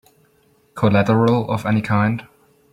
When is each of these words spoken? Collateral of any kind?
Collateral 0.73 1.51
of 1.51 1.63
any 1.63 1.83
kind? 1.83 2.25